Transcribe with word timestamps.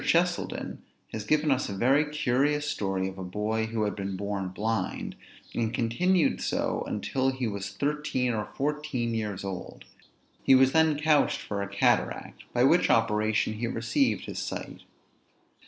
Cheselden 0.03 0.79
has 1.13 1.23
given 1.23 1.51
us 1.51 1.69
a 1.69 1.75
very 1.77 2.03
curious 2.05 2.67
story 2.67 3.07
of 3.07 3.19
a 3.19 3.23
boy 3.23 3.67
who 3.67 3.83
had 3.83 3.95
been 3.95 4.17
born 4.17 4.47
blind, 4.47 5.15
and 5.53 5.71
continued 5.71 6.41
so 6.41 6.83
until 6.87 7.29
he 7.29 7.45
was 7.47 7.69
thirteen 7.69 8.33
or 8.33 8.45
fourteen 8.55 9.13
years 9.13 9.43
old; 9.43 9.85
he 10.41 10.55
was 10.55 10.71
then 10.71 10.99
couched 10.99 11.39
for 11.41 11.61
a 11.61 11.67
cataract, 11.69 12.41
by 12.51 12.63
which 12.63 12.89
operation 12.89 13.53
he 13.53 13.67
received 13.67 14.25
his 14.25 14.39
sight. 14.39 14.81